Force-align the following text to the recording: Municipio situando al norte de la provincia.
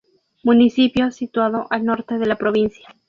Municipio 0.41 1.11
situando 1.11 1.67
al 1.69 1.85
norte 1.85 2.17
de 2.17 2.25
la 2.25 2.35
provincia. 2.35 2.89